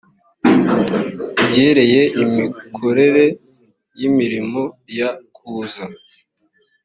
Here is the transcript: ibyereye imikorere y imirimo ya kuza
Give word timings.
ibyereye 1.43 2.01
imikorere 2.23 3.25
y 3.97 4.01
imirimo 4.09 4.61
ya 4.97 5.09
kuza 5.35 5.83